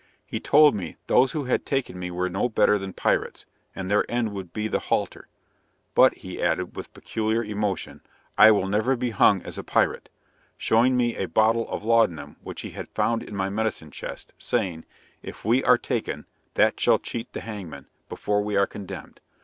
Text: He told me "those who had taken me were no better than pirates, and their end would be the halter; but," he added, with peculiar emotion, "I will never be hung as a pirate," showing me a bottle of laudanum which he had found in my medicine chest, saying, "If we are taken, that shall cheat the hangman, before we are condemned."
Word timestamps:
He 0.25 0.39
told 0.39 0.73
me 0.73 0.97
"those 1.05 1.33
who 1.33 1.43
had 1.43 1.63
taken 1.63 1.99
me 1.99 2.09
were 2.09 2.27
no 2.27 2.49
better 2.49 2.79
than 2.79 2.91
pirates, 2.91 3.45
and 3.75 3.85
their 3.91 4.03
end 4.09 4.33
would 4.33 4.51
be 4.51 4.67
the 4.67 4.79
halter; 4.79 5.27
but," 5.93 6.15
he 6.17 6.41
added, 6.41 6.75
with 6.75 6.91
peculiar 6.91 7.43
emotion, 7.43 8.01
"I 8.35 8.49
will 8.49 8.65
never 8.67 8.95
be 8.95 9.11
hung 9.11 9.43
as 9.43 9.59
a 9.59 9.63
pirate," 9.63 10.09
showing 10.57 10.97
me 10.97 11.17
a 11.17 11.27
bottle 11.27 11.69
of 11.69 11.83
laudanum 11.83 12.37
which 12.41 12.61
he 12.61 12.71
had 12.71 12.89
found 12.89 13.21
in 13.21 13.35
my 13.35 13.49
medicine 13.49 13.91
chest, 13.91 14.33
saying, 14.39 14.85
"If 15.21 15.45
we 15.45 15.63
are 15.63 15.77
taken, 15.77 16.25
that 16.55 16.79
shall 16.79 16.97
cheat 16.97 17.31
the 17.33 17.41
hangman, 17.41 17.85
before 18.09 18.41
we 18.41 18.55
are 18.55 18.65
condemned." 18.65 19.21